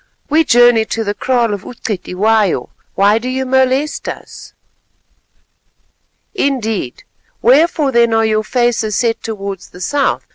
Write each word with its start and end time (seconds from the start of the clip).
"We 0.31 0.43
journey 0.43 0.85
to 0.85 1.03
the 1.03 1.13
kraal 1.13 1.53
of 1.53 1.61
U'Cetywayo; 1.61 2.69
why 2.95 3.19
do 3.19 3.29
you 3.29 3.45
molest 3.45 4.09
us?" 4.09 4.53
"Indeed. 6.33 7.03
Wherefore 7.43 7.91
then 7.91 8.11
are 8.15 8.25
your 8.25 8.43
faces 8.43 8.95
set 8.95 9.21
towards 9.21 9.69
the 9.69 9.79
south? 9.81 10.25